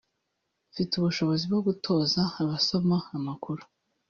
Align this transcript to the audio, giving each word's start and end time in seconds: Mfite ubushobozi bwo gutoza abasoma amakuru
Mfite 0.71 0.91
ubushobozi 0.95 1.43
bwo 1.49 1.59
gutoza 1.67 2.21
abasoma 2.41 2.97
amakuru 3.17 3.61